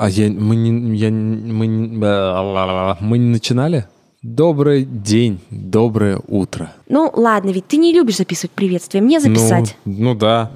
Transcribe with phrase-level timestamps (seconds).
[0.00, 3.88] А я, мы не, я, мы, мы не начинали?
[4.22, 6.72] Добрый день, доброе утро.
[6.88, 9.02] Ну, ладно, ведь ты не любишь записывать приветствие.
[9.02, 9.76] Мне записать.
[9.84, 10.52] Ну, ну да.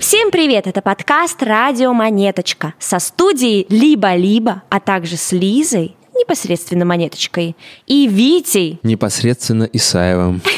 [0.00, 0.66] Всем привет!
[0.66, 7.56] Это подкаст «Радио Монеточка» со студией «Либо-либо», а также с Лизой, непосредственно Монеточкой,
[7.86, 8.80] и Витей.
[8.82, 10.40] Непосредственно Исаевым.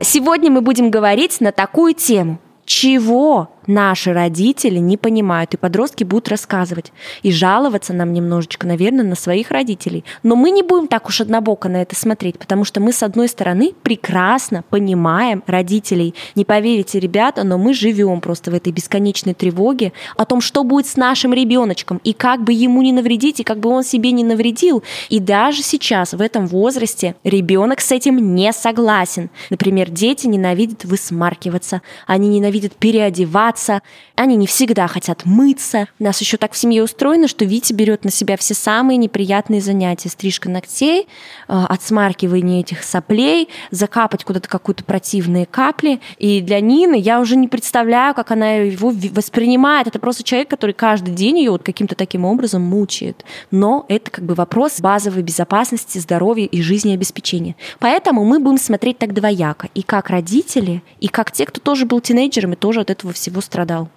[0.00, 2.38] Сегодня мы будем говорить на такую тему.
[2.64, 6.92] Чего наши родители не понимают, и подростки будут рассказывать.
[7.22, 10.04] И жаловаться нам немножечко, наверное, на своих родителей.
[10.22, 13.28] Но мы не будем так уж однобоко на это смотреть, потому что мы, с одной
[13.28, 16.14] стороны, прекрасно понимаем родителей.
[16.34, 20.86] Не поверите, ребята, но мы живем просто в этой бесконечной тревоге о том, что будет
[20.86, 24.24] с нашим ребеночком, и как бы ему не навредить, и как бы он себе не
[24.24, 24.82] навредил.
[25.08, 29.30] И даже сейчас, в этом возрасте, ребенок с этим не согласен.
[29.50, 33.51] Например, дети ненавидят высмаркиваться, они ненавидят переодеваться,
[34.16, 35.88] они не всегда хотят мыться.
[35.98, 39.60] У нас еще так в семье устроено, что Витя берет на себя все самые неприятные
[39.60, 40.08] занятия.
[40.08, 41.08] Стрижка ногтей,
[41.48, 46.00] э, отсмаркивание этих соплей, закапать куда-то какую-то противные капли.
[46.18, 49.86] И для Нины я уже не представляю, как она его воспринимает.
[49.86, 53.24] Это просто человек, который каждый день ее вот каким-то таким образом мучает.
[53.50, 57.56] Но это как бы вопрос базовой безопасности, здоровья и жизнеобеспечения.
[57.78, 59.68] Поэтому мы будем смотреть так двояко.
[59.74, 63.40] И как родители, и как те, кто тоже был тинейджером и тоже от этого всего
[63.42, 63.88] страдал.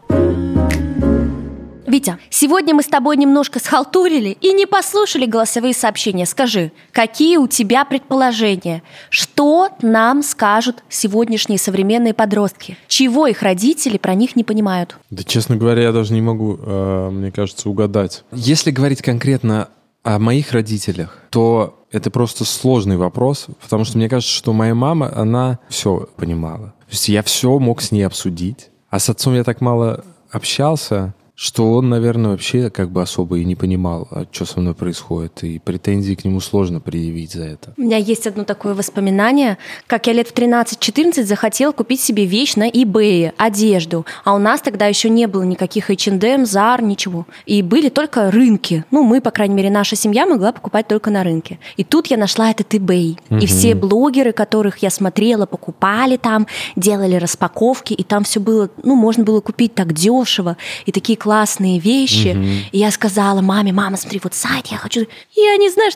[1.88, 6.26] Витя, сегодня мы с тобой немножко схалтурили и не послушали голосовые сообщения.
[6.26, 8.82] Скажи, какие у тебя предположения?
[9.10, 12.78] Что нам скажут сегодняшние современные подростки?
[12.88, 14.98] Чего их родители про них не понимают?
[15.12, 18.24] Да, честно говоря, я даже не могу, э, мне кажется, угадать.
[18.32, 19.70] Если говорить конкретно
[20.04, 25.12] о моих родителях, то это просто сложный вопрос, потому что мне кажется, что моя мама,
[25.16, 26.74] она все понимала.
[26.88, 31.14] То есть я все мог с ней обсудить, а с отцом я так мало общался,
[31.36, 35.44] что он, наверное, вообще как бы особо и не понимал, а что со мной происходит,
[35.44, 37.74] и претензии к нему сложно предъявить за это.
[37.78, 42.56] У меня есть одно такое воспоминание, как я лет в 13-14 захотела купить себе вещь
[42.56, 44.06] на eBay, одежду.
[44.24, 47.26] А у нас тогда еще не было никаких H&M, Zara, ничего.
[47.46, 48.86] И были только рынки.
[48.92, 51.60] Ну, мы, по крайней мере, наша семья могла покупать только на рынке.
[51.76, 53.20] И тут я нашла этот eBay.
[53.30, 56.48] И все блогеры, которых я смотрела, покупали там,
[56.78, 61.80] делали распаковки, и там все было, ну, можно было купить так дешево, и такие классные
[61.80, 62.38] вещи.
[62.72, 65.08] И я сказала маме, мама, смотри, вот сайт, я хочу...
[65.36, 65.96] И они, знаешь,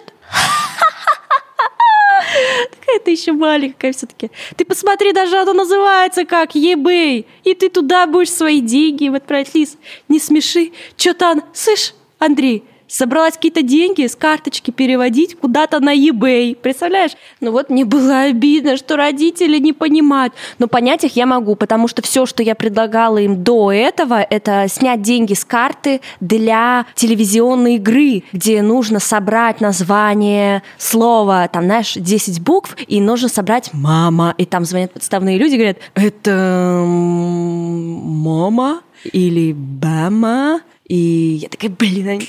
[2.71, 4.31] Такая ты еще маленькая все-таки.
[4.55, 7.25] Ты посмотри, даже оно называется как eBay.
[7.43, 9.53] И ты туда будешь свои деньги им отправить.
[9.53, 10.71] Лиз, не смеши.
[10.97, 11.43] Что-то, он...
[11.53, 16.55] слышь, Андрей, собралась какие-то деньги с карточки переводить куда-то на eBay.
[16.55, 17.11] Представляешь?
[17.39, 20.33] Ну вот мне было обидно, что родители не понимают.
[20.57, 24.65] Но понять их я могу, потому что все, что я предлагала им до этого, это
[24.67, 32.41] снять деньги с карты для телевизионной игры, где нужно собрать название слова, там, знаешь, 10
[32.41, 34.33] букв, и нужно собрать «мама».
[34.37, 38.81] И там звонят подставные люди, говорят, это мама
[39.13, 40.61] или бама?
[40.89, 42.27] И я такая, блин, они-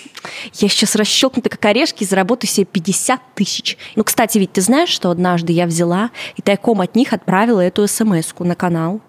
[0.54, 3.76] я сейчас расщелкнута как орешки и заработаю себе 50 тысяч.
[3.96, 7.88] Ну, кстати, ведь ты знаешь, что однажды я взяла и тайком от них отправила эту
[7.88, 9.00] смс на канал.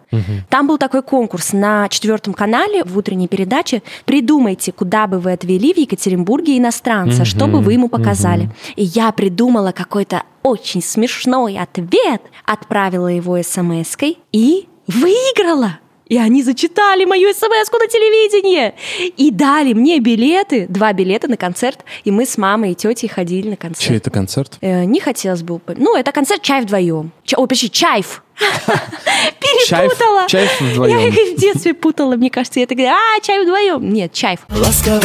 [0.50, 3.82] Там был такой конкурс на четвертом канале в утренней передаче.
[4.06, 8.50] Придумайте, куда бы вы отвели в Екатеринбурге иностранца, что бы вы ему показали.
[8.78, 15.80] И я придумала какой-то очень смешной ответ, отправила его смс-кой и выиграла.
[16.12, 18.74] И они зачитали мою смс на телевидении
[19.16, 21.86] и дали мне билеты, два билета на концерт.
[22.04, 23.88] И мы с мамой и тетей ходили на концерт.
[23.88, 24.58] Чей это концерт?
[24.60, 25.86] Э, не хотелось бы упомянуть.
[25.86, 27.14] Ну, это концерт «Чай вдвоем».
[27.24, 28.24] Ча- Ой, почти «Чайф».
[29.40, 30.26] Перепутала.
[30.28, 30.98] Чайф- Чайф вдвоем.
[31.00, 32.60] Я их в детстве путала, мне кажется.
[32.60, 33.94] Я такая, а, «Чай вдвоем».
[33.94, 34.42] Нет, «Чайф».
[34.50, 35.02] Ласковая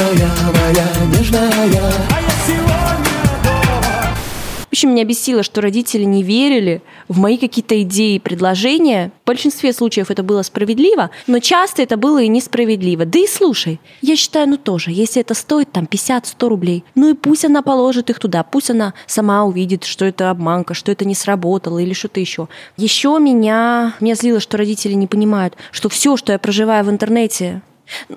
[0.53, 0.87] моя
[1.17, 1.51] нежная
[4.77, 9.11] Общем, меня бесило, что родители не верили в мои какие-то идеи и предложения.
[9.25, 13.07] В большинстве случаев это было справедливо, но часто это было и несправедливо.
[13.07, 17.15] Да и слушай, я считаю, ну тоже, если это стоит там 50-100 рублей, ну и
[17.15, 21.15] пусть она положит их туда, пусть она сама увидит, что это обманка, что это не
[21.15, 22.47] сработало или что-то еще.
[22.77, 27.63] Еще меня, меня злило, что родители не понимают, что все, что я проживаю в интернете,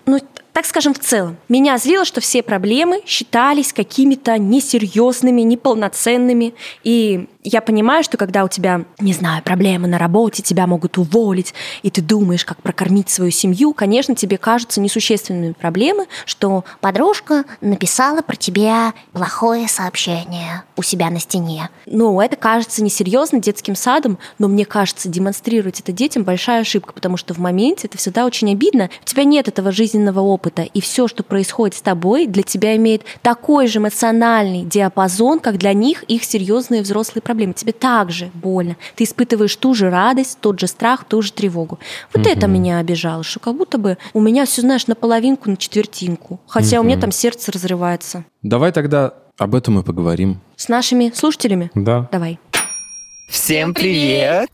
[0.05, 0.19] ну,
[0.59, 1.37] так скажем, в целом.
[1.47, 6.53] Меня злило, что все проблемы считались какими-то несерьезными, неполноценными.
[6.83, 11.53] И я понимаю, что когда у тебя, не знаю, проблемы на работе, тебя могут уволить,
[11.81, 18.21] и ты думаешь, как прокормить свою семью, конечно, тебе кажутся несущественными проблемы, что Подружка написала
[18.21, 21.69] про тебя плохое сообщение у себя на стене.
[21.85, 27.15] ну, это кажется несерьезно детским садом, но мне кажется, демонстрировать это детям большая ошибка, потому
[27.15, 28.89] что в моменте это всегда очень обидно.
[29.01, 33.03] У тебя нет этого жизненного опыта, и все, что происходит с тобой, для тебя имеет
[33.21, 37.53] такой же эмоциональный диапазон, как для них их серьезные взрослые проблемы.
[37.53, 38.75] Тебе также больно.
[38.95, 41.79] Ты испытываешь ту же радость, тот же страх, ту же тревогу.
[42.13, 45.57] Вот это меня обижало, что как будто бы у меня все, знаешь, на половинку, на
[45.57, 46.39] четвертинку.
[46.47, 48.25] Хотя у меня там сердце разрывается.
[48.41, 50.41] Давай тогда об этом и поговорим.
[50.55, 51.71] С нашими слушателями?
[51.73, 52.09] Да.
[52.11, 52.39] Давай.
[53.29, 54.49] Всем привет!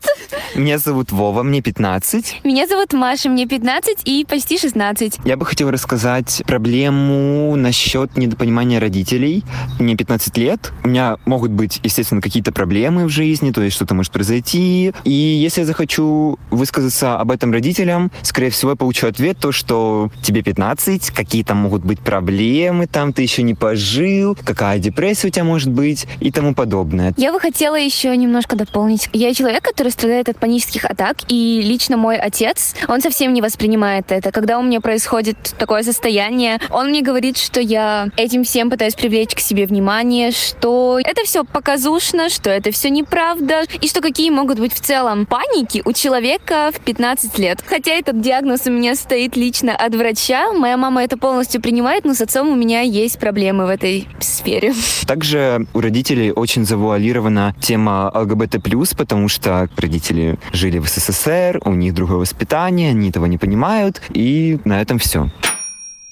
[0.54, 2.40] Меня зовут Вова, мне 15.
[2.44, 5.18] Меня зовут Маша, мне 15 и почти 16.
[5.24, 9.44] Я бы хотел рассказать проблему насчет недопонимания родителей.
[9.78, 10.72] Мне 15 лет.
[10.84, 14.92] У меня могут быть, естественно, какие-то проблемы в жизни, то есть что-то может произойти.
[15.04, 20.10] И если я захочу высказаться об этом родителям, скорее всего, я получу ответ, то, что
[20.22, 25.30] тебе 15, какие там могут быть проблемы, там ты еще не пожил, какая депрессия у
[25.30, 27.14] тебя может быть и тому подобное.
[27.16, 29.08] Я бы хотела еще немножко дополнить.
[29.12, 34.12] Я человек, который страдает от панических атак, и лично мой отец, он совсем не воспринимает
[34.12, 34.32] это.
[34.32, 39.34] Когда у меня происходит такое состояние, он мне говорит, что я этим всем пытаюсь привлечь
[39.34, 44.58] к себе внимание, что это все показушно, что это все неправда, и что какие могут
[44.58, 47.64] быть в целом паники у человека в 15 лет.
[47.66, 52.14] Хотя этот диагноз у меня стоит лично от врача, моя мама это полностью принимает, но
[52.14, 54.74] с отцом у меня есть проблемы в этой сфере.
[55.06, 58.55] Также у родителей очень завуалирована тема ЛГБТ+,
[58.96, 64.58] потому что родители жили в СССР, у них другое воспитание, они этого не понимают, и
[64.64, 65.28] на этом все.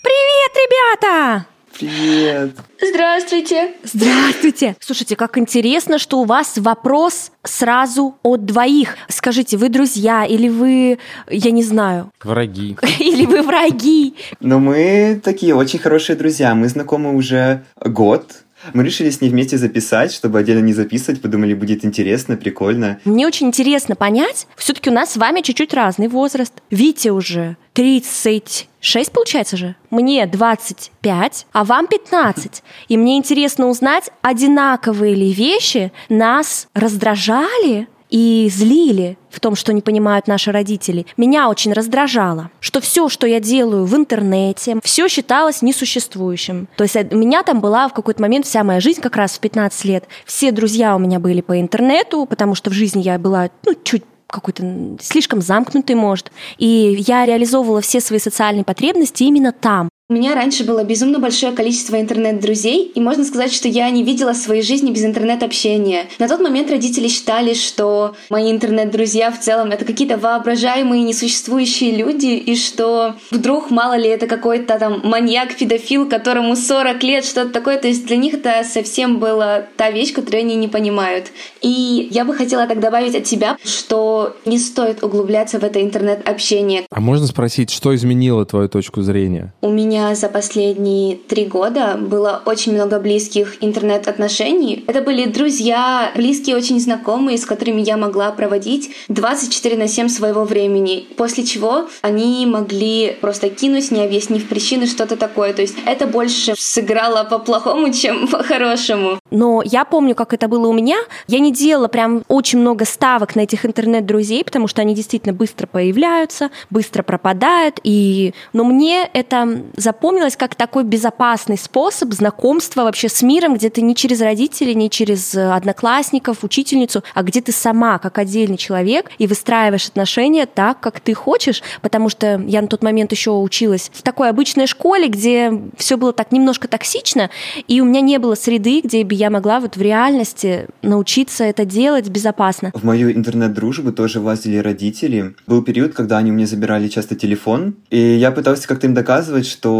[0.03, 1.47] Привет, ребята!
[1.79, 2.53] Привет!
[2.81, 3.73] Здравствуйте!
[3.83, 4.77] Здравствуйте!
[4.79, 8.97] Слушайте, как интересно, что у вас вопрос сразу от двоих.
[9.09, 10.99] Скажите, вы друзья или вы,
[11.29, 12.77] я не знаю, Враги.
[13.01, 14.15] или вы враги?
[14.39, 16.55] Но мы такие очень хорошие друзья.
[16.55, 18.45] Мы знакомы уже год.
[18.73, 21.21] Мы решили с ней вместе записать, чтобы отдельно не записывать.
[21.21, 23.01] Подумали, будет интересно, прикольно.
[23.05, 26.55] Мне очень интересно понять, все-таки у нас с вами чуть-чуть разный возраст.
[26.71, 29.75] Вите уже 36, получается же?
[29.91, 32.63] Мне 25, а вам 15.
[32.89, 39.81] И мне интересно узнать, одинаковые ли вещи нас раздражали и злили в том, что не
[39.81, 41.05] понимают наши родители.
[41.17, 46.69] Меня очень раздражало, что все, что я делаю в интернете, все считалось несуществующим.
[46.77, 49.41] То есть у меня там была в какой-то момент вся моя жизнь, как раз в
[49.41, 50.05] 15 лет.
[50.27, 54.05] Все друзья у меня были по интернету, потому что в жизни я была ну, чуть
[54.29, 56.31] какой-то слишком замкнутый, может.
[56.59, 59.89] И я реализовывала все свои социальные потребности именно там.
[60.15, 64.33] У меня раньше было безумно большое количество интернет-друзей, и можно сказать, что я не видела
[64.33, 66.07] своей жизни без интернет-общения.
[66.21, 72.27] На тот момент родители считали, что мои интернет-друзья в целом это какие-то воображаемые несуществующие люди,
[72.27, 77.77] и что вдруг, мало ли, это какой-то там маньяк-педофил, которому 40 лет, что-то такое.
[77.79, 81.33] То есть для них это совсем была та вещь, которую они не понимают.
[81.61, 86.85] И я бы хотела так добавить от себя, что не стоит углубляться в это интернет-общение.
[86.89, 89.53] А можно спросить, что изменило твою точку зрения?
[89.61, 94.85] У меня за последние три года было очень много близких интернет-отношений.
[94.87, 100.45] Это были друзья, близкие, очень знакомые, с которыми я могла проводить 24 на 7 своего
[100.45, 101.07] времени.
[101.17, 105.53] После чего они могли просто кинуть, не объяснив причины, что-то такое.
[105.53, 109.19] То есть это больше сыграло по-плохому, чем по-хорошему.
[109.31, 110.99] Но я помню, как это было у меня.
[111.27, 115.67] Я не делала прям очень много ставок на этих интернет-друзей, потому что они действительно быстро
[115.67, 117.81] появляются, быстро пропадают.
[117.85, 118.35] И...
[118.53, 123.95] Но мне это запомнилось как такой безопасный способ знакомства вообще с миром, где ты не
[123.95, 129.27] через родителей, не через э, одноклассников, учительницу, а где ты сама, как отдельный человек, и
[129.27, 134.03] выстраиваешь отношения так, как ты хочешь, потому что я на тот момент еще училась в
[134.03, 137.31] такой обычной школе, где все было так немножко токсично,
[137.69, 141.65] и у меня не было среды, где бы я могла вот в реальности научиться это
[141.65, 142.71] делать безопасно.
[142.75, 145.35] В мою интернет-дружбу тоже влазили родители.
[145.47, 149.47] Был период, когда они у меня забирали часто телефон, и я пытался как-то им доказывать,
[149.47, 149.74] что,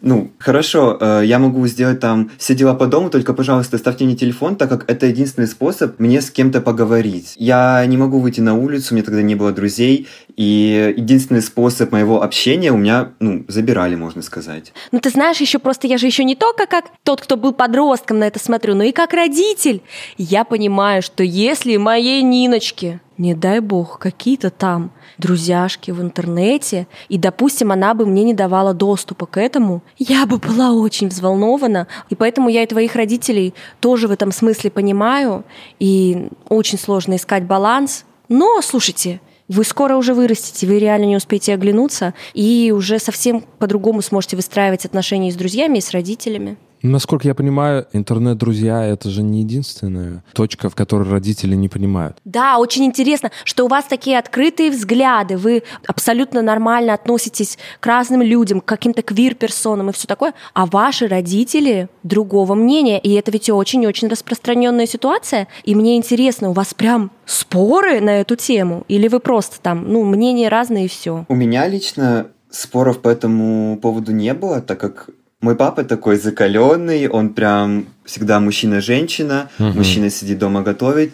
[0.00, 4.16] ну, хорошо, э, я могу сделать там все дела по дому, только, пожалуйста, ставьте мне
[4.16, 7.34] телефон, так как это единственный способ мне с кем-то поговорить.
[7.36, 11.92] Я не могу выйти на улицу, у меня тогда не было друзей, и единственный способ
[11.92, 14.72] моего общения у меня, ну, забирали, можно сказать.
[14.92, 18.18] Ну, ты знаешь, еще просто я же еще не только как тот, кто был подростком
[18.18, 19.82] на это смотрю, но и как родитель.
[20.18, 27.18] Я понимаю, что если моей Ниночке не дай бог, какие-то там друзьяшки в интернете, и,
[27.18, 31.86] допустим, она бы мне не давала доступа к этому, я бы была очень взволнована.
[32.10, 35.44] И поэтому я и твоих родителей тоже в этом смысле понимаю,
[35.78, 38.04] и очень сложно искать баланс.
[38.28, 44.02] Но, слушайте, вы скоро уже вырастете, вы реально не успеете оглянуться, и уже совсем по-другому
[44.02, 46.56] сможете выстраивать отношения с друзьями и с родителями.
[46.86, 52.18] Насколько я понимаю, интернет-друзья— это же не единственная точка, в которой родители не понимают.
[52.26, 58.20] Да, очень интересно, что у вас такие открытые взгляды, вы абсолютно нормально относитесь к разным
[58.20, 63.48] людям, к каким-то квир-персонам и все такое, а ваши родители другого мнения, и это ведь
[63.48, 69.20] очень-очень распространенная ситуация, и мне интересно, у вас прям споры на эту тему, или вы
[69.20, 71.24] просто там, ну, мнения разные и все?
[71.30, 75.08] У меня лично споров по этому поводу не было, так как
[75.44, 79.76] мой папа такой закаленный, он прям всегда мужчина-женщина, Мгм.
[79.78, 81.12] мужчина сидит дома готовит.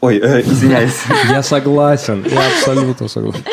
[0.00, 0.94] Ой, э, извиняюсь.
[1.30, 3.44] Я согласен, я абсолютно согласен.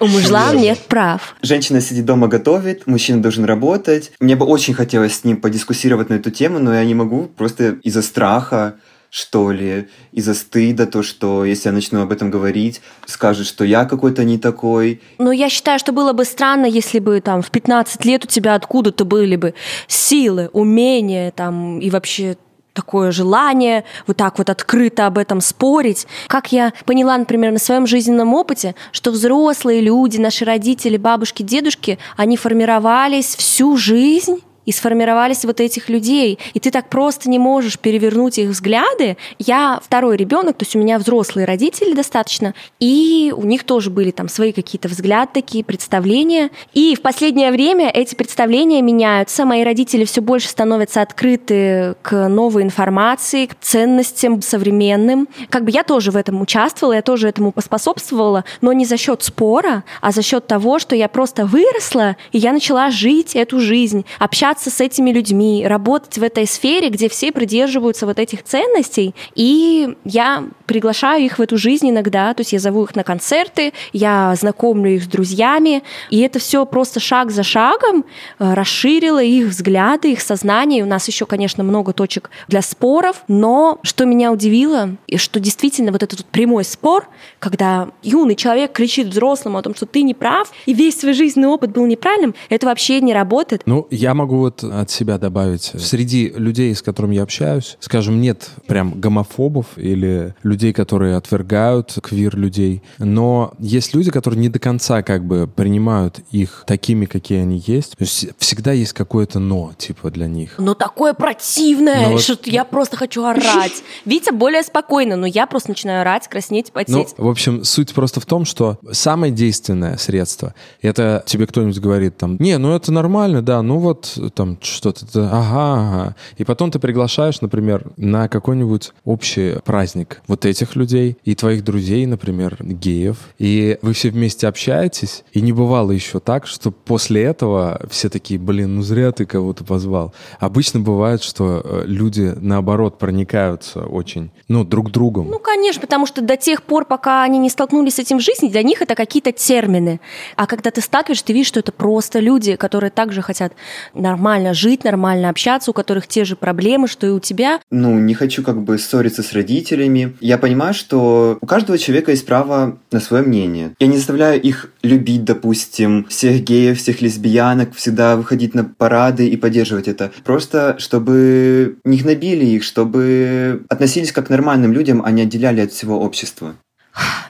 [0.00, 1.36] У мужлан нет прав.
[1.42, 4.12] Женщина сидит дома готовит, мужчина должен работать.
[4.20, 7.76] Мне бы очень хотелось с ним подискуссировать на эту тему, но я не могу просто
[7.86, 8.74] из-за страха,
[9.10, 13.84] что ли, из-за стыда, то, что если я начну об этом говорить, скажут, что я
[13.84, 15.00] какой-то не такой.
[15.18, 18.54] Но я считаю, что было бы странно, если бы там в 15 лет у тебя
[18.54, 19.54] откуда-то были бы
[19.86, 22.36] силы, умения там и вообще
[22.74, 26.06] такое желание вот так вот открыто об этом спорить.
[26.28, 31.98] Как я поняла, например, на своем жизненном опыте, что взрослые люди, наши родители, бабушки, дедушки,
[32.16, 36.38] они формировались всю жизнь и сформировались вот этих людей.
[36.52, 39.16] И ты так просто не можешь перевернуть их взгляды.
[39.38, 44.10] Я второй ребенок, то есть у меня взрослые родители достаточно, и у них тоже были
[44.10, 46.50] там свои какие-то взгляды, такие представления.
[46.74, 49.46] И в последнее время эти представления меняются.
[49.46, 55.28] Мои родители все больше становятся открыты к новой информации, к ценностям современным.
[55.48, 59.22] Как бы я тоже в этом участвовала, я тоже этому поспособствовала, но не за счет
[59.22, 64.04] спора, а за счет того, что я просто выросла, и я начала жить эту жизнь,
[64.18, 69.14] общаться с этими людьми, работать в этой сфере, где все придерживаются вот этих ценностей.
[69.34, 73.72] И я приглашаю их в эту жизнь иногда, то есть я зову их на концерты,
[73.92, 78.04] я знакомлю их с друзьями, и это все просто шаг за шагом
[78.38, 80.80] э, расширило их взгляды, их сознание.
[80.80, 85.40] И у нас еще, конечно, много точек для споров, но что меня удивило, и что
[85.40, 90.02] действительно вот этот вот прямой спор, когда юный человек кричит взрослому о том, что ты
[90.02, 93.62] не прав, и весь свой жизненный опыт был неправильным, это вообще не работает.
[93.66, 95.72] Ну, я могу вот от себя добавить.
[95.78, 102.82] Среди людей, с которыми я общаюсь, скажем, нет прям гомофобов или людей, которые отвергают квир-людей,
[102.98, 107.96] но есть люди, которые не до конца как бы принимают их такими, какие они есть.
[107.96, 110.54] То есть всегда есть какое-то «но», типа, для них.
[110.58, 113.82] Но такое противное, вот- что я просто хочу орать.
[114.04, 117.14] Витя более спокойно, но я просто начинаю орать, краснеть, потеть.
[117.18, 122.16] Ну, в общем, суть просто в том, что самое действенное средство, это тебе кто-нибудь говорит
[122.16, 126.16] там, не, ну это нормально, да, ну вот там что-то, ага, ага.
[126.36, 132.06] И потом ты приглашаешь, например, на какой-нибудь общий праздник вот этих людей и твоих друзей,
[132.06, 137.80] например, геев, и вы все вместе общаетесь, и не бывало еще так, что после этого
[137.90, 140.12] все такие, блин, ну зря ты кого-то позвал.
[140.38, 145.28] Обычно бывает, что э, люди, наоборот, проникаются очень, ну, друг другом.
[145.28, 148.48] Ну, конечно, потому что до тех пор, пока они не столкнулись с этим в жизни,
[148.48, 150.00] для них это какие-то термины.
[150.36, 153.52] А когда ты сталкиваешься, ты видишь, что это просто люди, которые также хотят
[153.94, 154.17] нормально
[154.52, 157.60] жить, нормально общаться, у которых те же проблемы, что и у тебя.
[157.70, 160.16] Ну, не хочу как бы ссориться с родителями.
[160.20, 163.74] Я понимаю, что у каждого человека есть право на свое мнение.
[163.78, 169.36] Я не заставляю их любить, допустим, всех геев, всех лесбиянок, всегда выходить на парады и
[169.36, 170.10] поддерживать это.
[170.24, 175.72] Просто чтобы не гнобили их, чтобы относились как к нормальным людям, а не отделяли от
[175.72, 176.54] всего общества.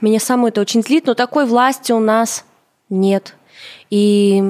[0.01, 2.45] Меня самое это очень злит, но такой власти у нас
[2.89, 3.35] нет.
[3.91, 4.43] И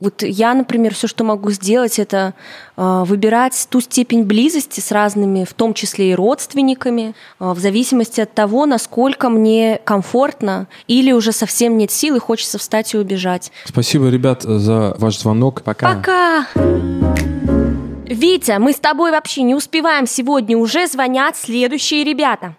[0.00, 2.34] вот я, например, все, что могу сделать, это
[2.76, 8.20] э, выбирать ту степень близости с разными, в том числе и родственниками, э, в зависимости
[8.20, 13.52] от того, насколько мне комфортно или уже совсем нет сил и хочется встать и убежать.
[13.66, 15.62] Спасибо, ребят, за ваш звонок.
[15.62, 15.94] Пока.
[15.94, 16.46] Пока!
[18.06, 22.56] Витя, мы с тобой вообще не успеваем сегодня, уже звонят следующие ребята.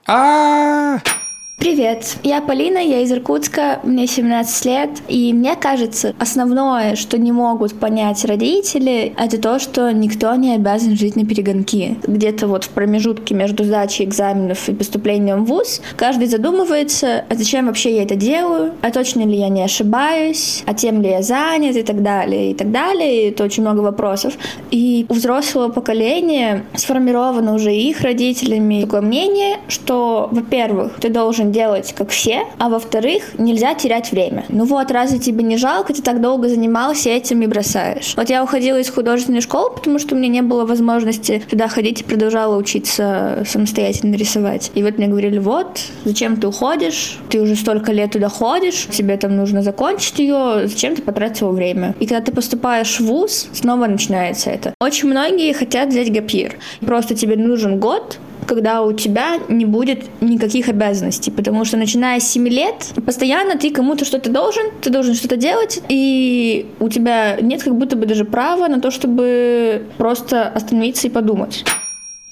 [1.61, 7.31] Привет, я Полина, я из Иркутска, мне 17 лет, и мне кажется, основное, что не
[7.31, 11.99] могут понять родители, это то, что никто не обязан жить на перегонки.
[12.01, 17.67] Где-то вот в промежутке между сдачей экзаменов и поступлением в ВУЗ каждый задумывается, а зачем
[17.67, 21.75] вообще я это делаю, а точно ли я не ошибаюсь, а тем ли я занят
[21.75, 24.33] и так далее, и так далее, и это очень много вопросов.
[24.71, 31.93] И у взрослого поколения сформировано уже их родителями такое мнение, что, во-первых, ты должен делать,
[31.97, 34.45] как все, а во-вторых, нельзя терять время.
[34.49, 38.13] Ну вот, разве тебе не жалко, ты так долго занимался этим и бросаешь?
[38.15, 42.01] Вот я уходила из художественной школы, потому что у меня не было возможности туда ходить
[42.01, 44.71] и продолжала учиться самостоятельно рисовать.
[44.75, 47.19] И вот мне говорили, вот, зачем ты уходишь?
[47.29, 51.95] Ты уже столько лет туда ходишь, тебе там нужно закончить ее, зачем ты потратил время?
[51.99, 54.73] И когда ты поступаешь в ВУЗ, снова начинается это.
[54.79, 56.55] Очень многие хотят взять гапир.
[56.79, 58.19] Просто тебе нужен год,
[58.51, 63.71] когда у тебя не будет никаких обязанностей, потому что начиная с 7 лет, постоянно ты
[63.71, 68.25] кому-то что-то должен, ты должен что-то делать, и у тебя нет как будто бы даже
[68.25, 71.63] права на то, чтобы просто остановиться и подумать.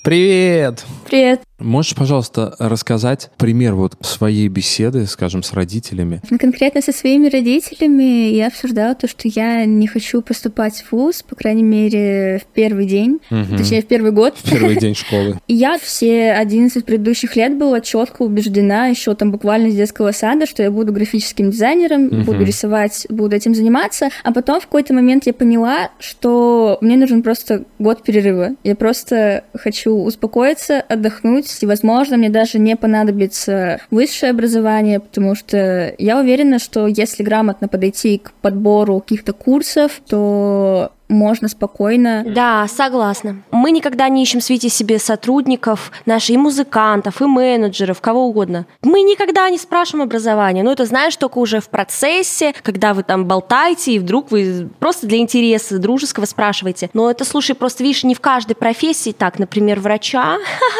[0.04, 0.84] Привет!
[1.10, 1.49] Привет.
[1.60, 6.22] Можешь, пожалуйста, рассказать пример вот своей беседы, скажем, с родителями?
[6.30, 11.24] Ну, конкретно со своими родителями я обсуждала то, что я не хочу поступать в ВУЗ,
[11.24, 13.58] по крайней мере, в первый день, Мгм.
[13.58, 14.36] точнее, в первый год.
[14.38, 15.38] В первый день школы.
[15.48, 20.46] И я все 11 предыдущих лет была четко убеждена, еще там буквально с детского сада,
[20.46, 24.10] что я буду графическим дизайнером, буду рисовать, буду этим заниматься.
[24.24, 28.52] А потом в какой-то момент я поняла, что мне нужен просто год перерыва.
[28.64, 35.94] Я просто хочу успокоиться, отдохнуть, и, возможно, мне даже не понадобится высшее образование, потому что
[35.98, 43.42] я уверена, что если грамотно подойти к подбору каких-то курсов, то можно спокойно Да, согласна.
[43.52, 48.68] Мы никогда не ищем в свете себе сотрудников, наших и музыкантов, и менеджеров, кого угодно.
[48.84, 50.64] Мы никогда не спрашиваем образование.
[50.64, 55.08] Ну, это знаешь только уже в процессе, когда вы там болтаете, и вдруг вы просто
[55.08, 56.90] для интереса дружеского спрашиваете.
[56.94, 60.38] Но это, слушай, просто видишь, не в каждой профессии так, например, врача.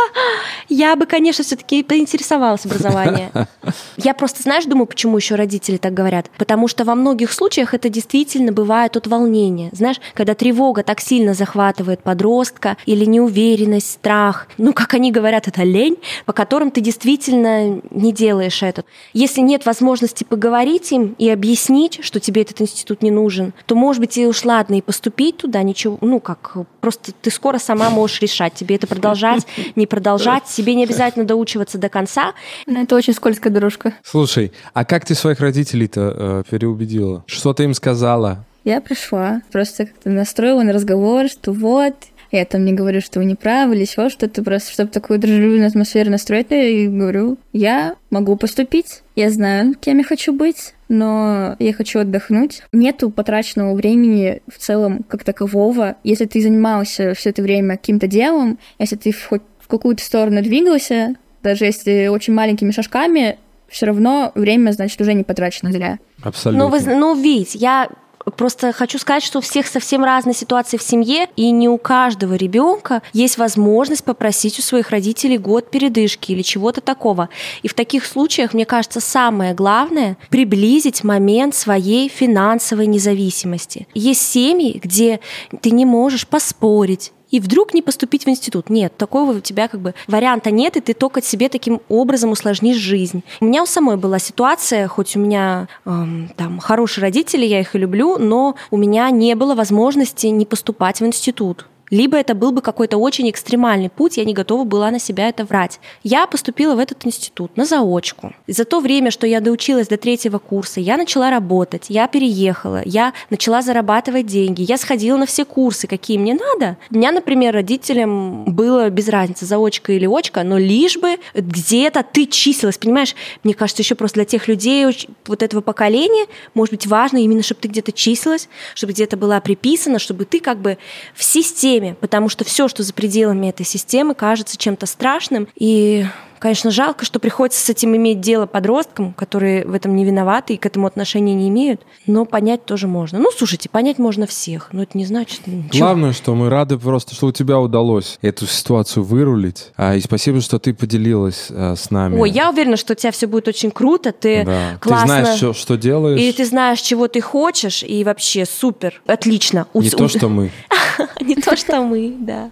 [0.70, 3.32] Я бы, конечно, все-таки поинтересовалась образованием.
[3.98, 6.30] Я просто, знаешь, думаю, почему еще родители так говорят?
[6.38, 9.70] Потому что во многих случаях это действительно бывает от волнения.
[9.74, 15.64] Знаешь, когда тревога так сильно захватывает подростка или неуверенность, страх, ну, как они говорят, это
[15.64, 15.96] лень,
[16.26, 18.84] по которым ты действительно не делаешь это.
[19.14, 24.02] Если нет возможности поговорить им и объяснить, что тебе этот институт не нужен, то, может
[24.02, 28.20] быть, и уж ладно, и поступить туда, ничего, ну, как, просто ты скоро сама можешь
[28.20, 29.48] решать, тебе это продолжать,
[29.78, 32.34] не продолжать, тебе не обязательно доучиваться до конца.
[32.68, 33.94] Ну, это очень скользкая дорожка.
[34.04, 37.24] Слушай, а как ты своих родителей-то э, переубедила?
[37.26, 38.46] Что ты им сказала?
[38.64, 41.96] Я пришла, просто как-то настроила на разговор, что вот,
[42.32, 45.68] я там не говорю, что вы не правы или еще что-то, просто чтобы такую дружелюбную
[45.68, 51.74] атмосферу настроить, я говорю, я могу поступить, я знаю, кем я хочу быть, но я
[51.74, 52.64] хочу отдохнуть.
[52.72, 55.96] Нету потраченного времени в целом как такового.
[56.04, 61.16] Если ты занимался все это время каким-то делом, если ты хоть в какую-то сторону двигался,
[61.42, 63.38] даже если очень маленькими шажками,
[63.70, 66.00] все равно время, значит, уже не потрачено зря.
[66.24, 66.66] Абсолютно.
[66.66, 67.88] Ну, вы, ну, Вить, я
[68.36, 72.34] просто хочу сказать, что у всех совсем разные ситуации в семье, и не у каждого
[72.34, 77.30] ребенка есть возможность попросить у своих родителей год передышки или чего-то такого.
[77.64, 83.88] И в таких случаях, мне кажется, самое главное— приблизить момент своей финансовой независимости.
[83.94, 85.20] Есть семьи, где
[85.62, 88.70] ты не можешь поспорить, и вдруг не поступить в институт.
[88.70, 92.78] Нет, такого у тебя как бы варианта нет, и ты только себе таким образом усложнишь
[92.78, 93.24] жизнь.
[93.40, 97.76] У меня у самой была ситуация, хоть у меня эм, там хорошие родители, я их
[97.76, 101.66] и люблю, но у меня не было возможности не поступать в институт.
[101.90, 105.46] Либо это был бы какой-то очень экстремальный путь, я не готова была на себя это
[105.46, 105.80] врать.
[106.04, 108.34] Я поступила в этот институт на заочку.
[108.48, 113.14] За то время, что я доучилась до третьего курса, я начала работать, я переехала, я
[113.30, 116.78] начала зарабатывать деньги, я сходила на все курсы, какие мне надо.
[116.92, 122.26] У меня, например, родителям было без разницы, заочка или очка, но лишь бы где-то ты
[122.26, 123.16] числилась, понимаешь?
[123.44, 124.86] Мне кажется, еще просто для тех людей
[125.28, 130.00] вот этого поколения, может быть, важно именно, чтобы ты где-то числилась, чтобы где-то была приписана,
[130.00, 130.78] чтобы ты как бы
[131.16, 135.48] в системе, потому что все, что за пределами этой системы, кажется чем-то страшным.
[135.56, 136.06] И,
[136.40, 140.58] конечно, жалко, что приходится с этим иметь дело подросткам, которые в этом не виноваты и
[140.58, 143.20] к этому отношения не имеют, но понять тоже можно.
[143.20, 145.86] Ну, слушайте, понять можно всех, но это не значит ничего.
[145.86, 149.72] Главное, что мы рады просто, что у тебя удалось эту ситуацию вырулить.
[149.78, 152.18] А, и спасибо, что ты поделилась а, с нами.
[152.18, 154.78] Ой, я уверена, что у тебя все будет очень круто, ты Да.
[154.80, 155.02] классно...
[155.02, 156.20] Ты знаешь, что, что делаешь.
[156.20, 159.68] И ты знаешь, чего ты хочешь, и вообще супер, отлично.
[159.74, 160.52] Не Ус- то, что мы.
[161.22, 162.50] Не то, что мы, да.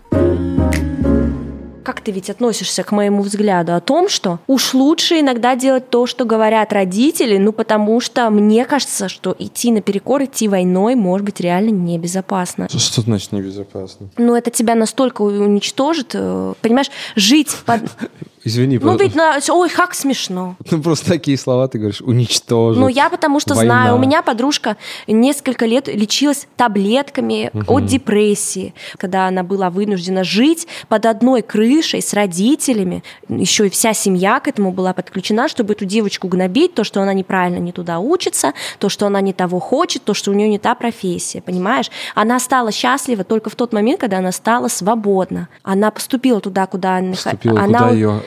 [1.88, 6.06] Как ты ведь относишься к моему взгляду о том, что уж лучше иногда делать то,
[6.06, 11.40] что говорят родители, ну потому что мне кажется, что идти наперекор, идти войной может быть
[11.40, 12.68] реально небезопасно.
[12.68, 14.10] Что, что значит небезопасно?
[14.18, 17.84] Ну это тебя настолько уничтожит, э, понимаешь, жить под...
[18.44, 19.40] Извини, Ну ведь, на...
[19.50, 20.56] ой, как смешно.
[20.72, 22.80] Ну, просто такие слова ты говоришь, уничтожить.
[22.80, 23.82] Ну, я потому что война.
[23.84, 27.66] знаю, у меня подружка несколько лет лечилась таблетками Мгм.
[27.68, 33.94] от депрессии, когда она была вынуждена жить под одной крышей с родителями, еще и вся
[33.94, 38.00] семья к этому была подключена, чтобы эту девочку гнобить, то, что она неправильно не туда
[38.00, 41.90] учится, то, что она не того хочет, то, что у нее не та профессия, понимаешь?
[42.16, 45.48] Она стала счастлива только в тот момент, когда она стала свободна.
[45.64, 47.12] Она поступила туда, куда она...
[47.12, 47.80] Поступила, она...
[47.80, 48.22] куда ее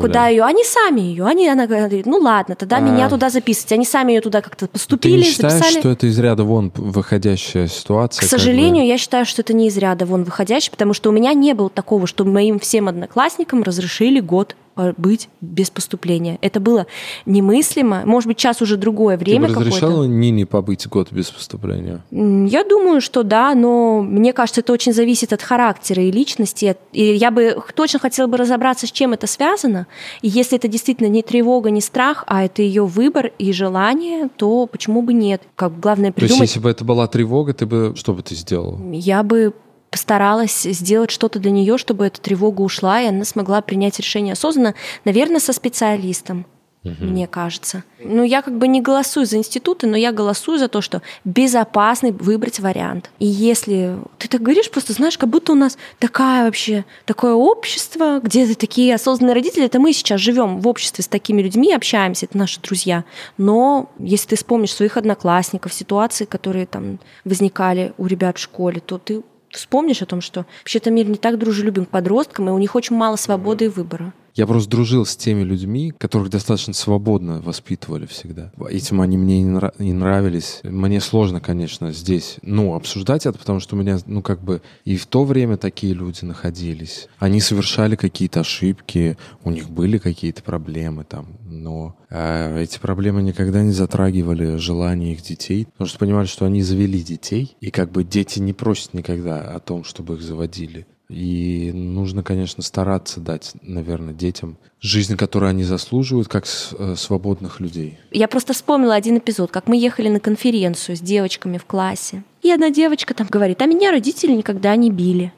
[0.00, 0.44] Куда ее?
[0.44, 1.24] Они сами ее.
[1.26, 2.80] Они, она говорит, ну ладно, тогда А.
[2.80, 3.72] меня туда записывать.
[3.72, 5.80] Они сами ее туда как-то Ты поступили, не считаешь, записали.
[5.80, 8.20] что это из ряда вон выходящая ситуация?
[8.20, 8.38] К как бы?
[8.38, 11.54] сожалению, я считаю, что это не из ряда вон выходящий, потому что у меня не
[11.54, 14.56] было такого, что моим всем одноклассникам разрешили год
[14.96, 16.38] быть без поступления.
[16.40, 16.86] Это было
[17.26, 18.02] немыслимо.
[18.04, 19.70] Может быть, сейчас уже другое Ты время бы какое-то.
[19.70, 22.02] разрешала Нине побыть год без поступления?
[22.10, 26.76] Я думаю, что да, но мне кажется, это очень зависит от характера и личности.
[26.92, 29.86] И я бы точно хотела бы разобраться, с чем это связано.
[30.22, 34.66] И если это действительно не тревога, не страх, а это ее выбор и желание, то
[34.66, 35.42] почему бы нет?
[35.56, 36.48] Как главное То есть, придумать.
[36.48, 38.78] если бы это была тревога, ты бы что бы ты сделала?
[38.92, 39.52] Я бы
[39.92, 44.74] постаралась сделать что-то для нее, чтобы эта тревога ушла, и она смогла принять решение осознанно,
[45.04, 46.46] наверное, со специалистом.
[46.84, 47.84] Мне кажется.
[48.00, 52.10] Ну, я как бы не голосую за институты, но я голосую за то, что безопасный
[52.10, 53.10] выбрать вариант.
[53.20, 58.18] И если ты так говоришь, просто знаешь, как будто у нас такая вообще, такое общество,
[58.20, 62.36] где такие осознанные родители, это мы сейчас живем в обществе с такими людьми, общаемся, это
[62.36, 63.04] наши друзья.
[63.38, 68.98] Но если ты вспомнишь своих одноклассников, ситуации, которые там возникали у ребят в школе, то
[68.98, 69.22] ты
[69.52, 72.96] вспомнишь о том, что вообще-то мир не так дружелюбен к подросткам, и у них очень
[72.96, 74.12] мало свободы и выбора.
[74.34, 78.50] Я просто дружил с теми людьми, которых достаточно свободно воспитывали всегда.
[78.70, 80.60] Этим они мне не, нра- не нравились.
[80.62, 84.96] Мне сложно, конечно, здесь, ну, обсуждать это, потому что у меня, ну, как бы и
[84.96, 87.08] в то время такие люди находились.
[87.18, 93.62] Они совершали какие-то ошибки, у них были какие-то проблемы там, но э, эти проблемы никогда
[93.62, 98.02] не затрагивали желания их детей, потому что понимали, что они завели детей, и как бы
[98.02, 100.86] дети не просят никогда о том, чтобы их заводили.
[101.12, 107.98] И нужно, конечно, стараться дать, наверное, детям жизнь, которую они заслуживают, как э, свободных людей.
[108.10, 112.24] Я просто вспомнила один эпизод, как мы ехали на конференцию с девочками в классе.
[112.42, 115.32] И одна девочка там говорит, а меня родители никогда не били.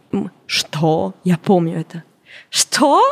[0.46, 1.14] Что?
[1.24, 2.04] Я помню это.
[2.50, 3.02] Что?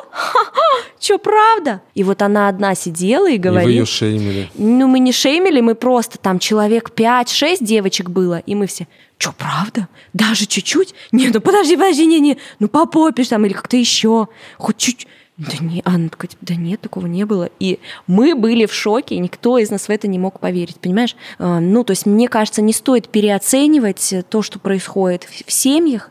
[0.99, 1.83] Че, правда?
[1.95, 3.67] И вот она одна сидела и И говорит...
[3.67, 4.51] вы ее шеймили.
[4.55, 8.87] Ну, мы не шеймили, мы просто там человек 5-6 девочек было, и мы все,
[9.19, 9.89] что, правда?
[10.13, 10.95] Даже чуть-чуть?
[11.13, 14.77] Не, ну подожди, подожди, не, не, ну по попе ж там или как-то еще, хоть
[14.77, 15.07] чуть
[15.39, 17.49] да, не, Анна такая, типа, да нет, такого не было.
[17.59, 21.17] И мы были в шоке, никто из нас в это не мог поверить, понимаешь?
[21.39, 26.11] А, Ну, то есть, мне кажется, не стоит переоценивать то, что происходит в семьях.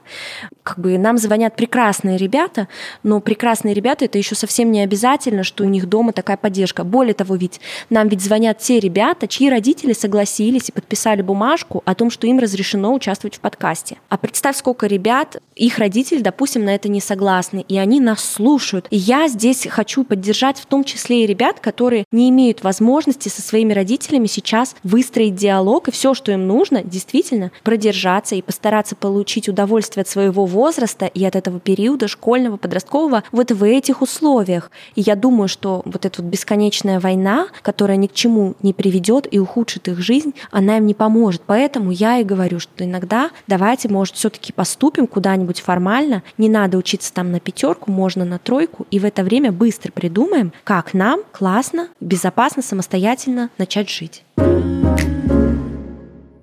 [0.64, 2.68] Как бы нам звонят прекрасные ребята,
[3.04, 6.84] но прекрасные ребята это еще совсем не обязательно, что у них дома такая поддержка.
[6.84, 11.94] Более того, ведь нам ведь звонят те ребята, чьи родители согласились и подписали бумажку о
[11.94, 13.98] том, что им разрешено участвовать в подкасте.
[14.10, 18.88] А представь, сколько ребят, их родители, допустим, на это не согласны, и они нас слушают.
[18.90, 23.42] И я здесь хочу поддержать в том числе и ребят, которые не имеют возможности со
[23.42, 29.50] своими родителями сейчас выстроить диалог, и все, что им нужно, действительно продержаться и постараться получить
[29.50, 34.72] удовольствие от своего возраста и от этого периода школьного, подросткового вот в этих условиях.
[34.96, 39.28] И я думаю, что вот эта вот бесконечная война, которая ни к чему не приведет
[39.30, 41.42] и ухудшит их жизнь, она им не поможет.
[41.46, 46.24] Поэтому я и говорю, что иногда давайте, может, все-таки поступим куда-нибудь формально.
[46.38, 50.54] Не надо учиться там на пятерку, можно на тройку, и в это время быстро придумаем,
[50.64, 54.24] как нам классно, безопасно, самостоятельно начать жить.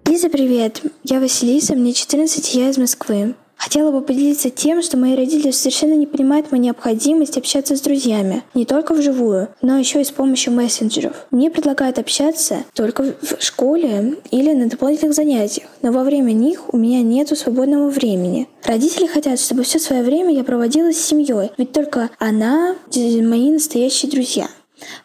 [0.05, 0.83] Лиза, привет.
[1.05, 3.35] Я Василиса, мне 14, и я из Москвы.
[3.59, 8.42] Хотела бы поделиться тем, что мои родители совершенно не понимают мою необходимость общаться с друзьями.
[8.55, 11.27] Не только вживую, но еще и с помощью мессенджеров.
[11.31, 16.77] Мне предлагают общаться только в школе или на дополнительных занятиях, но во время них у
[16.77, 18.49] меня нету свободного времени.
[18.64, 24.11] Родители хотят, чтобы все свое время я проводила с семьей, ведь только она— мои настоящие
[24.11, 24.49] друзья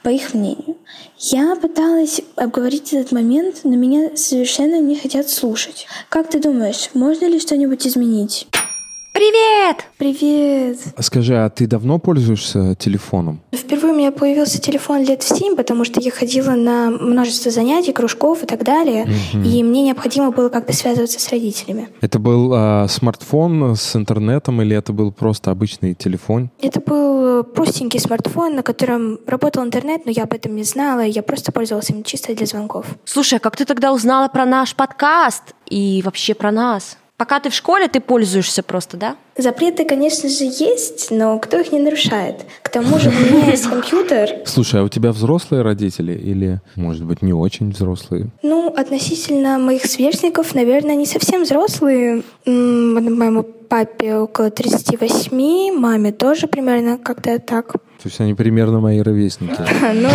[0.04, 0.78] по их мнению.
[1.20, 5.88] Я пыталась обговорить этот момент, но меня совершенно не хотят слушать.
[6.10, 8.48] Как ты думаешь, можно ли что-нибудь изменить?
[9.14, 9.86] Привет!
[10.00, 10.80] Привет!
[11.00, 13.42] Скажи, а ты давно пользуешься телефоном?
[13.54, 17.94] Впервые у меня появился телефон лет в 7, потому что я ходила на множество занятий,
[17.94, 19.44] кружков и так далее, Мгм.
[19.44, 21.90] и мне необходимо было как-то связываться с родителями.
[22.02, 26.50] Это был а, смартфон с интернетом или это был просто обычный телефон?
[26.60, 27.13] Это был
[27.44, 31.90] простенький смартфон, на котором работал интернет, но я об этом не знала, я просто пользовалась
[31.90, 32.86] им чисто для звонков.
[33.06, 36.98] Слушай, а как ты тогда узнала про наш подкаст и вообще про нас?
[37.24, 39.16] Пока ты в школе, ты пользуешься просто, да?
[39.38, 42.42] Запреты, конечно же, есть, но кто их не нарушает?
[42.62, 44.30] К тому же у меня есть компьютер.
[44.46, 48.28] Слушай, а у тебя взрослые родители или, может быть, не очень взрослые?
[48.42, 52.24] Ну, относительно моих сверстников, наверное, не совсем взрослые.
[52.46, 57.76] Моему папе около 38, маме тоже примерно как-то так.
[58.04, 59.54] То есть они примерно мои ровесники.
[59.94, 60.10] Ну,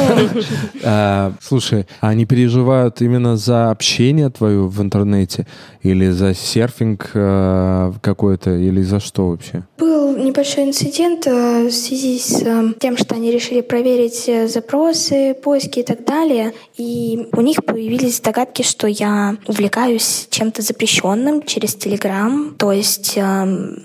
[0.85, 5.46] А, слушай, а они переживают именно за общение твое в интернете
[5.83, 9.62] или за серфинг э, какой-то, или за что вообще?
[9.79, 12.44] Был небольшой инцидент в связи с
[12.79, 16.53] тем, что они решили проверить э, запросы, поиски и так далее.
[16.77, 23.18] И у них появились догадки, что я увлекаюсь чем-то запрещенным через Телеграм, то есть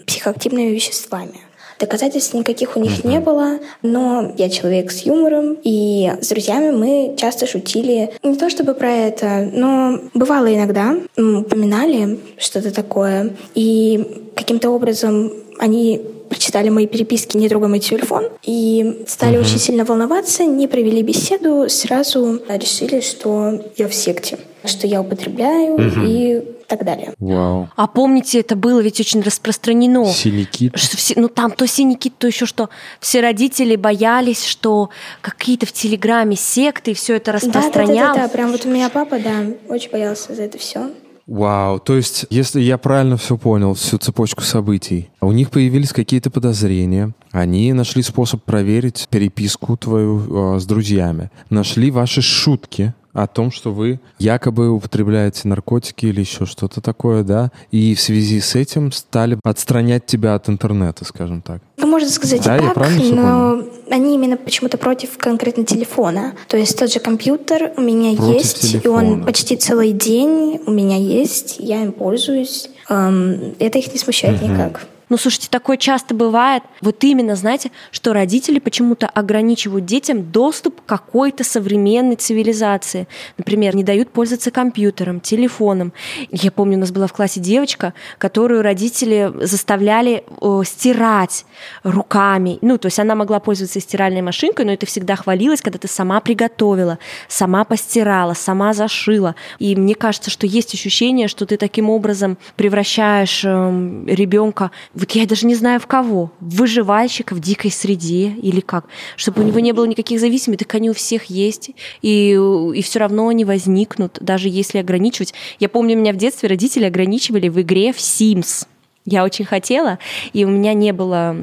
[0.08, 1.53] психоактивными веществами.
[1.84, 7.18] Доказательств никаких у них не было, но я человек с юмором, и с друзьями мы
[7.18, 8.12] часто шутили.
[8.24, 16.02] Не то чтобы про это, но бывало иногда, упоминали что-то такое, и каким-то образом они
[16.34, 21.70] прочитали мои переписки, не трогая мой телефон, и стали очень сильно волноваться, не провели беседу,
[21.70, 27.14] сразу решили, что я в секте, что я употребляю и так далее.
[27.20, 27.70] Вау.
[27.76, 30.06] А помните, это было ведь очень распространено.
[30.08, 30.72] Синяки.
[30.74, 32.70] Что все, ну там то синяки, то еще что.
[33.00, 34.90] Все родители боялись, что
[35.22, 38.18] какие-то в Телеграме секты, и все это Да, да, да, распространялось.
[38.18, 40.90] да, прям вот у меня папа, да, очень боялся за это все.
[41.26, 46.30] Вау, то есть, если я правильно все понял, всю цепочку событий, у них появились какие-то
[46.30, 53.52] подозрения, они нашли способ проверить переписку твою э, с друзьями, нашли ваши шутки о том,
[53.52, 58.92] что вы якобы употребляете наркотики или еще что-то такое, да, и в связи с этим
[58.92, 61.62] стали отстранять тебя от интернета, скажем так.
[61.78, 65.64] Ну, можно сказать Да, и я так, правильно всё но они именно почему-то против конкретно
[65.64, 66.34] телефона.
[66.48, 69.12] То есть тот же компьютер у меня Против есть, и телефона.
[69.12, 72.70] он почти целый день у меня есть, я им пользуюсь.
[72.90, 74.88] Эм, это их не смущает никак.
[75.14, 76.64] Ну, слушайте, такое часто бывает.
[76.82, 83.08] Вот именно, знаете, что родители почему-то ограничивают детям доступ к какой-то современной цивилизации.
[83.38, 85.94] Например, не дают пользоваться компьютером, телефоном.
[86.32, 91.46] Я помню, у нас была в классе девочка, которую родители заставляли э, стирать
[91.84, 92.58] руками.
[92.62, 96.22] Ну, то есть она могла пользоваться стиральной машинкой, но это всегда хвалилось, когда ты сама
[96.22, 96.98] приготовила,
[97.28, 99.36] сама постирала, сама зашила.
[99.60, 104.72] И мне кажется, что есть ощущение, что ты таким образом превращаешь ребенка,
[105.04, 108.86] вот я даже не знаю в кого, выживальщика в дикой среде или как,
[109.18, 113.00] чтобы у него не было никаких зависимостей, так они у всех есть, и, и все
[113.00, 115.34] равно они возникнут, даже если ограничивать.
[115.60, 118.66] Я помню, меня в детстве родители ограничивали в игре в Sims.
[119.06, 120.00] Я очень хотела,
[120.32, 121.36] и у меня не было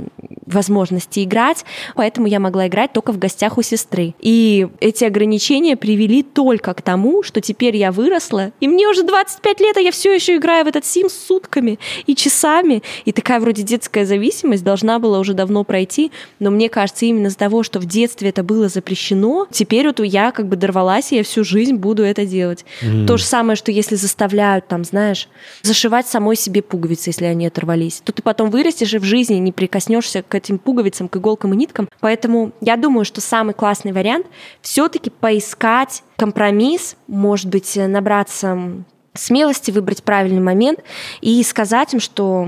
[0.46, 4.14] возможности играть, поэтому я могла играть только в гостях у сестры.
[4.18, 9.60] И эти ограничения привели только к тому, что теперь я выросла, и мне уже 25
[9.60, 12.82] лет, а я все еще играю в этот Sims сутками и часами.
[13.04, 17.38] И такая вроде детская зависимость должна была уже давно пройти, но мне кажется, именно из-за
[17.38, 21.22] того, что в детстве это было запрещено, теперь вот я как бы дорвалась, и я
[21.22, 22.64] всю жизнь буду это делать.
[22.82, 23.06] М.
[23.06, 25.28] То же самое, что если заставляют, там, знаешь,
[25.62, 29.52] зашивать самой себе пуговицы, если они оторвались, то ты потом вырастешь и в жизни не
[29.52, 31.88] прикоснешься к этим пуговицам, к иголкам и ниткам.
[32.00, 34.26] Поэтому я думаю, что самый классный вариант
[34.62, 38.84] все-таки поискать компромисс, может быть, э, набраться
[39.14, 40.80] смелости выбрать правильный момент
[41.20, 42.46] и сказать им, что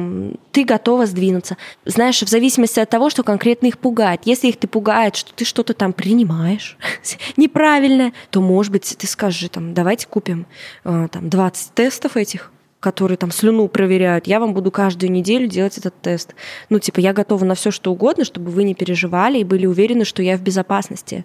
[0.53, 1.57] ты готова сдвинуться.
[1.85, 4.23] Знаешь, в зависимости от того, что конкретно их пугает.
[4.25, 6.79] Если их ты пугает, что ты что-то там принимаешь
[7.37, 10.47] неправильно, то, может быть, ты скажешь, там, давайте купим
[10.85, 12.52] э, там, 20 тестов этих,
[12.83, 16.35] которые там слюну проверяют, я вам буду каждую неделю делать этот тест.
[16.68, 20.05] Ну, типа, я готова на все, что угодно, чтобы вы не переживали и были уверены,
[20.05, 21.25] что я в безопасности.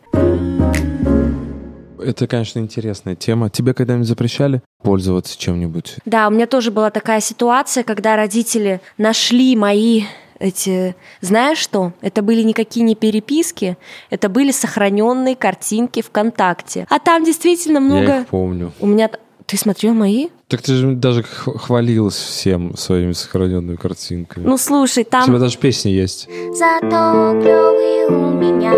[1.99, 3.49] Это, конечно, интересная тема.
[3.49, 5.97] Тебе когда-нибудь запрещали пользоваться чем-нибудь?
[6.05, 10.03] Да, у меня тоже была такая ситуация, когда родители нашли мои
[10.39, 11.93] эти, знаешь что?
[12.01, 13.77] Это были никакие не переписки,
[14.11, 16.85] это были сохраненные картинки ВКонтакте.
[16.91, 18.07] А там действительно много.
[18.07, 18.71] Я их помню.
[18.79, 19.09] У меня
[19.47, 20.27] ты смотрел мои?
[20.47, 24.45] Так ты же даже хвалилась всем своими сохраненными картинками.
[24.45, 26.29] Ну слушай, У тебя там даже песни есть.
[26.53, 28.71] Зато клевые у меня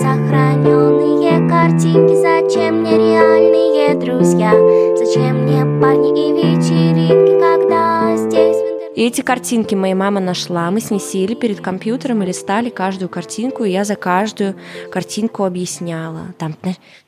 [0.00, 2.14] сохраненные картинки.
[2.14, 4.52] Зачем мне реальные друзья?
[4.96, 8.56] Зачем мне парни и вечеринки, когда здесь
[8.96, 10.70] И эти картинки моя мама нашла.
[10.70, 14.54] Мы с ней сели перед компьютером и листали каждую картинку, и я за каждую
[14.90, 16.34] картинку объясняла.
[16.38, 16.56] Там,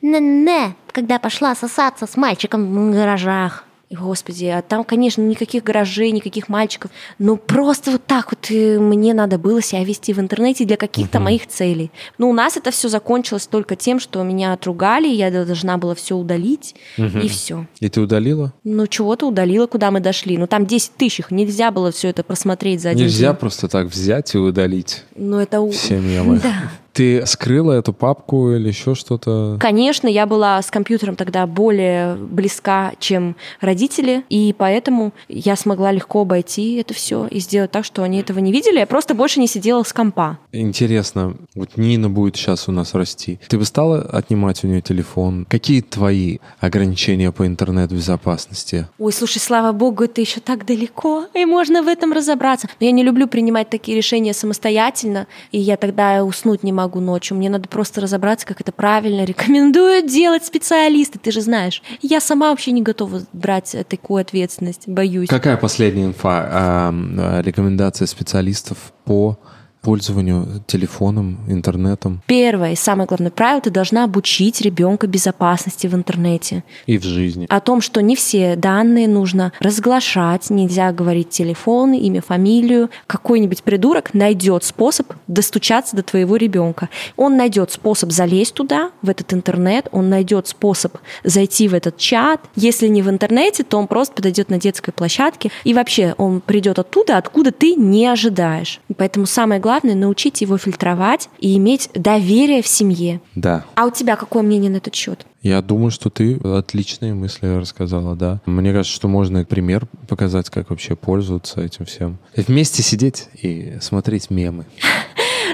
[0.03, 3.63] Не-не, когда пошла сосаться с мальчиком в гаражах.
[3.95, 6.91] И господи, а там, конечно, никаких гаражей, никаких мальчиков.
[7.19, 11.17] Но просто вот так вот э, мне надо было себя вести в интернете для каких-то
[11.19, 11.25] Мгм.
[11.25, 11.91] моих целей.
[12.17, 16.15] Но у нас это все закончилось только тем, что меня отругали, я должна была все
[16.15, 17.19] удалить, Мгм.
[17.19, 17.65] и все.
[17.79, 18.53] И ты удалила?
[18.63, 20.37] Ну, чего-то удалила, куда мы дошли.
[20.37, 23.37] Ну, там 10 тысяч, их нельзя было все это просмотреть за один Нельзя день.
[23.39, 25.65] просто так взять и удалить Ну, это...
[25.71, 26.39] все мемы.
[26.43, 26.53] Да.
[26.95, 29.57] Ты скрыла эту папку или еще что-то?
[29.59, 36.21] Конечно, я была с компьютером тогда более близка, чем родители, и поэтому я смогла легко
[36.21, 38.79] обойти это все и сделать так, что они этого не видели.
[38.79, 40.39] Я просто больше не сидела с компа.
[40.53, 43.41] Интересно, вот Нина будет сейчас у нас расти.
[43.49, 45.45] Ты бы стала отнимать у нее телефон?
[45.49, 48.87] Какие твои ограничения по интернет-безопасности?
[48.99, 52.69] Ой, слушай, слава богу, это еще так далеко, и можно в этом разобраться.
[52.79, 57.37] Но я не люблю принимать такие решения самостоятельно, и я тогда уснуть не могу ночью.
[57.37, 61.19] Мне надо просто разобраться, как это правильно рекомендуют делать специалисты.
[61.19, 65.29] Ты же знаешь, я сама вообще не готова брать э, такую ответственность, боюсь.
[65.29, 66.49] Какая последняя инфа?
[66.51, 69.37] А, а, рекомендация специалистов по
[69.85, 76.63] пользованию телефоном, интернетом Первое и самое главное правило, ты должна обучить ребенка безопасности в интернете.
[76.87, 77.45] и в жизни.
[77.49, 82.89] О том, что не все данные нужно разглашать, нельзя говорить телефон, имя, фамилию.
[83.05, 86.89] Какой-нибудь придурок найдет способ достучаться до твоего ребенка.
[87.15, 92.41] Он найдет способ залезть туда, в этот интернет, он найдет способ зайти в этот чат.
[92.55, 95.51] Если не в интернете, то он просто подойдет на детской площадке.
[95.63, 98.79] И вообще он придет оттуда, откуда ты не ожидаешь.
[98.89, 103.21] И поэтому самое главное научить его фильтровать и иметь доверие в семье.
[103.35, 103.65] Да.
[103.75, 105.25] А у тебя какое мнение на этот счет?
[105.41, 108.41] Я думаю, что ты отличные мысли рассказала, да.
[108.45, 112.17] Мне кажется, что можно пример показать, как вообще пользоваться этим всем.
[112.35, 114.65] Вместе сидеть и смотреть мемы.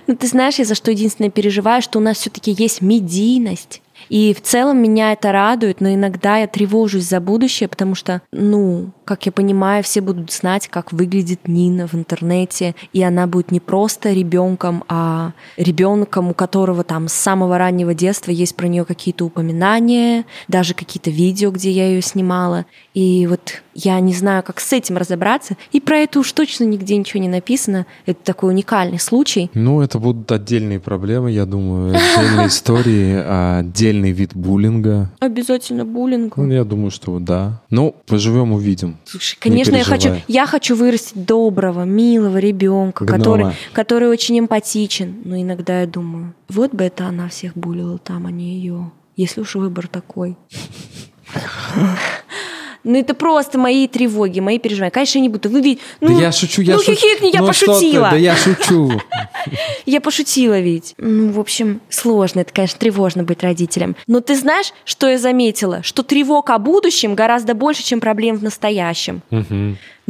[0.07, 3.81] Ну, ты знаешь, я за что единственное переживаю, что у нас все-таки есть медийность.
[4.09, 8.91] И в целом меня это радует, но иногда я тревожусь за будущее, потому что, ну,
[9.11, 13.59] как я понимаю, все будут знать, как выглядит Нина в интернете, и она будет не
[13.59, 19.25] просто ребенком, а ребенком, у которого там с самого раннего детства есть про нее какие-то
[19.25, 22.65] упоминания, даже какие-то видео, где я ее снимала.
[22.93, 25.55] И вот я не знаю, как с этим разобраться.
[25.71, 27.85] И про это уж точно нигде ничего не написано.
[28.05, 29.49] Это такой уникальный случай.
[29.53, 35.11] Ну, это будут отдельные проблемы, я думаю, отдельные истории, а отдельный вид буллинга.
[35.19, 36.37] Обязательно буллинг.
[36.37, 37.61] Ну, я думаю, что да.
[37.69, 38.97] Ну, поживем, увидим.
[39.05, 43.17] Слушай, конечно, я хочу, я хочу вырастить доброго, милого ребенка, Гнома.
[43.17, 45.21] который, который очень эмпатичен.
[45.25, 48.91] Но иногда я думаю, вот бы это она всех булила там, а не ее.
[49.15, 50.37] Если уж выбор такой.
[52.83, 54.91] Ну, это просто мои тревоги, мои переживания.
[54.91, 55.49] Конечно, я не буду.
[55.49, 56.95] Вы ну, да я шучу, я ну, шучу.
[56.95, 58.09] хихикни, я Ну, пошутила.
[58.09, 58.91] Да я шучу.
[59.87, 60.93] Я пошутила ведь.
[60.97, 62.41] Ну, в общем, сложно.
[62.41, 63.95] Это, конечно, тревожно быть родителем.
[64.05, 65.81] Но ты знаешь, что я заметила?
[65.81, 69.21] Что тревог о будущем гораздо больше, чем проблем в настоящем.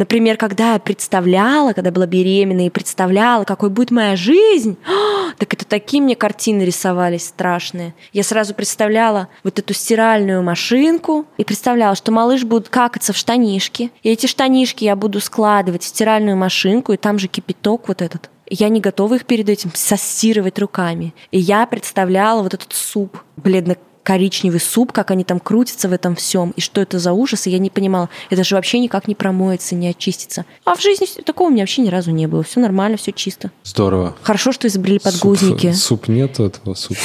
[0.02, 4.76] Например, когда я представляла, когда была беременна и представляла, какой будет моя жизнь,
[5.38, 7.94] так это такие мне картины рисовались страшные.
[8.12, 13.92] Я сразу представляла вот эту стиральную машинку и представляла, что малыш будет какаться в штанишки.
[14.02, 18.32] И эти штанишки я буду складывать в стиральную машинку, и там же кипяток вот этот.
[18.50, 21.14] Я не готова их перед этим состирывать руками.
[21.30, 26.16] И я представляла вот этот суп бледно коричневый суп, как они там крутятся в этом
[26.16, 29.16] всем, и что это за ужас, и я не понимала, это же вообще никак не
[29.16, 30.46] промоется, не очистится.
[30.66, 33.52] А в жизни такого у меня вообще ни разу не было, все нормально, все чисто.
[33.64, 34.16] Здорово.
[34.22, 35.72] Хорошо, что изобрели подгузники.
[35.72, 37.00] Суп, суп нет этого супа.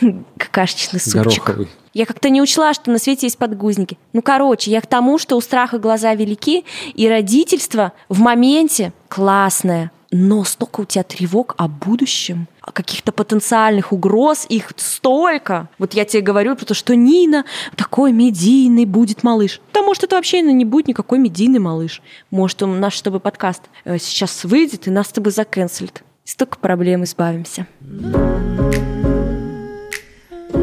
[0.38, 1.44] Какашечный супчик.
[1.44, 1.68] Гороховый.
[1.92, 3.98] Я как-то не учла, что на свете есть подгузники.
[4.12, 9.90] Ну, короче, я к тому, что у страха глаза велики, и родительство в моменте классное.
[10.12, 15.68] Но столько у тебя тревог о будущем, о каких-то потенциальных угроз, их столько.
[15.78, 17.44] Вот я тебе говорю, потому что Нина
[17.76, 19.60] такой медийный будет малыш.
[19.72, 22.02] Да может, это вообще не будет никакой медийный малыш.
[22.32, 26.02] Может, он наш с тобой подкаст э, сейчас выйдет, и нас с тобой заканцелит.
[26.24, 27.68] Столько проблем избавимся.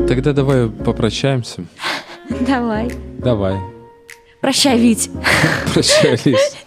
[0.08, 1.66] Тогда давай попрощаемся.
[2.42, 2.92] Давай.
[3.20, 3.58] Давай.
[4.42, 5.10] Прощай, Вить.
[5.74, 6.58] Прощались.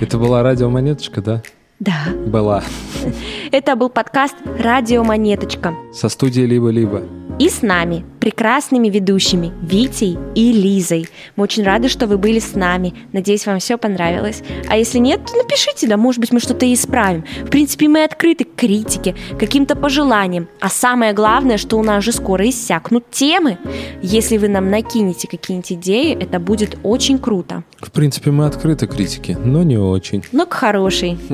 [0.00, 1.42] Это была радиомонеточка, да?
[1.82, 2.12] Да.
[2.26, 2.62] Была.
[3.50, 5.74] Это был подкаст «Радио Монеточка».
[5.92, 7.02] Со студией «Либо-либо».
[7.38, 11.08] И с нами, прекрасными ведущими Витей и Лизой.
[11.34, 12.94] Мы очень рады, что вы были с нами.
[13.12, 14.42] Надеюсь, вам все понравилось.
[14.68, 17.24] А если нет, то напишите, да, может быть, мы что-то и исправим.
[17.44, 20.48] В принципе, мы открыты к критике, каким-то пожеланиям.
[20.60, 23.58] А самое главное, что у нас же скоро иссякнут темы.
[24.02, 27.64] Если вы нам накинете какие-нибудь идеи, это будет очень круто.
[27.80, 30.22] В принципе, мы открыты к критике, но не очень.
[30.32, 31.18] Ну, к хорошей.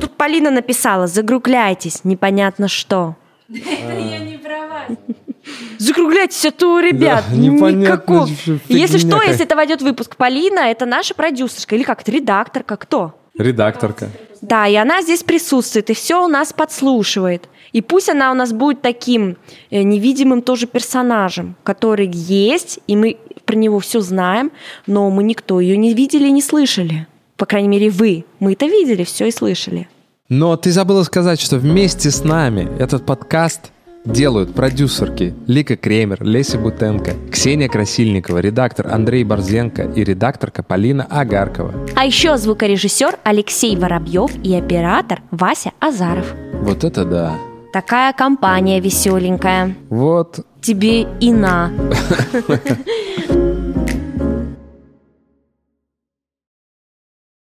[0.00, 3.16] Тут Полина написала, загрукляйтесь, непонятно что.
[3.50, 4.86] Это я не права.
[5.78, 8.28] Закругляйтесь, а то, ребят, Да, никакого.
[8.68, 12.76] Если что, если это войдет в выпуск, Полина, это наша продюсерка, или как, это редакторка,
[12.76, 13.14] кто?
[13.36, 14.10] Редакторка.
[14.42, 17.48] Да, и она здесь присутствует, и все у нас подслушивает.
[17.72, 19.36] И пусть она у нас будет таким
[19.70, 24.50] э, невидимым тоже персонажем, который есть, и мы про него все знаем,
[24.86, 27.06] но мы никто ее не видели и не слышали.
[27.36, 28.24] По крайней мере, вы.
[28.38, 29.88] Мы это видели, все и слышали.
[30.30, 33.72] Но ты забыла сказать, что вместе с нами этот подкаст
[34.04, 41.74] делают продюсерки Лика Кремер, Леся Бутенко, Ксения Красильникова, редактор Андрей Борзенко и редакторка Полина Агаркова.
[41.96, 46.32] А еще звукорежиссер Алексей Воробьев и оператор Вася Азаров.
[46.62, 47.36] Вот это да.
[47.72, 49.74] Такая компания веселенькая.
[49.88, 51.72] Вот Тебе и на.